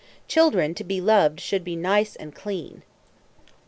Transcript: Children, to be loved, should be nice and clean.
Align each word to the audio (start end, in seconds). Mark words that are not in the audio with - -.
Children, 0.27 0.73
to 0.73 0.83
be 0.83 0.99
loved, 0.99 1.39
should 1.39 1.63
be 1.63 1.75
nice 1.75 2.15
and 2.15 2.33
clean. 2.33 2.81